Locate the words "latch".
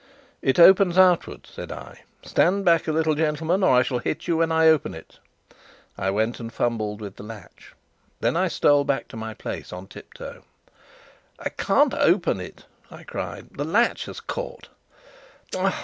7.23-7.75, 13.63-14.05